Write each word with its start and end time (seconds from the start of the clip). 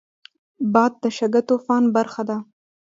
باد 0.73 0.93
د 1.03 1.05
شګهطوفان 1.17 1.83
برخه 1.95 2.23
ده 2.29 2.37